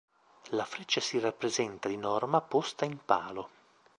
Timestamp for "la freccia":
0.49-0.99